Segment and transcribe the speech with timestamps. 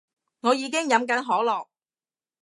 [0.39, 1.67] 我已經飲緊可樂